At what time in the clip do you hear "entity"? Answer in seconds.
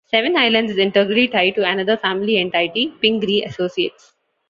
2.39-2.91